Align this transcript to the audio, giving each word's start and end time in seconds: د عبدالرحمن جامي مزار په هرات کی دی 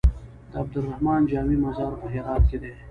د 0.51 0.53
عبدالرحمن 0.61 1.21
جامي 1.31 1.57
مزار 1.65 1.93
په 2.01 2.05
هرات 2.13 2.43
کی 2.49 2.57
دی 2.61 2.71